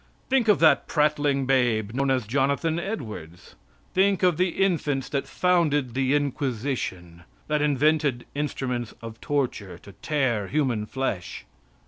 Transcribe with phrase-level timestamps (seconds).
[0.31, 3.53] Think of that prattling babe known as Jonathan Edwards!
[3.93, 10.47] Think of the infants that founded the Inquisition, that invented instruments of torture to tear
[10.47, 11.45] human flesh.